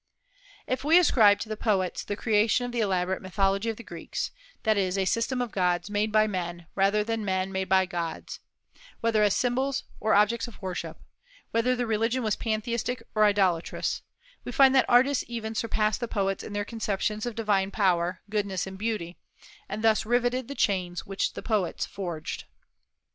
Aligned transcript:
If 0.65 0.83
we 0.83 0.97
ascribe 0.97 1.37
to 1.41 1.47
the 1.49 1.55
poets 1.55 2.03
the 2.03 2.15
creation 2.15 2.65
of 2.65 2.71
the 2.71 2.79
elaborate 2.79 3.21
mythology 3.21 3.69
of 3.69 3.77
the 3.77 3.83
Greeks, 3.83 4.31
that 4.63 4.75
is, 4.75 4.97
a 4.97 5.05
system 5.05 5.43
of 5.43 5.51
gods 5.51 5.91
made 5.91 6.11
by 6.11 6.25
men, 6.25 6.65
rather 6.73 7.03
than 7.03 7.23
men 7.23 7.51
made 7.51 7.69
by 7.69 7.85
gods, 7.85 8.39
whether 9.01 9.21
as 9.21 9.35
symbols 9.35 9.83
or 9.99 10.15
objects 10.15 10.47
of 10.47 10.59
worship, 10.59 10.97
whether 11.51 11.75
the 11.75 11.85
religion 11.85 12.23
was 12.23 12.35
pantheistic 12.35 13.03
or 13.13 13.25
idolatrous, 13.25 14.01
we 14.43 14.51
find 14.51 14.73
that 14.73 14.85
artists 14.89 15.23
even 15.27 15.53
surpassed 15.53 15.99
the 15.99 16.07
poets 16.07 16.43
in 16.43 16.53
their 16.53 16.65
conceptions 16.65 17.27
of 17.27 17.35
divine 17.35 17.69
power, 17.69 18.23
goodness, 18.27 18.65
and 18.65 18.79
beauty, 18.79 19.19
and 19.69 19.83
thus 19.83 20.03
riveted 20.03 20.47
the 20.47 20.55
chains 20.55 21.05
which 21.05 21.33
the 21.33 21.43
poets 21.43 21.85
forged. 21.85 22.45